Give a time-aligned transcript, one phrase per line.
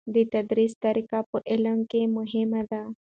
[0.13, 2.83] د تدریس طریقی په علم کې مهمې دي.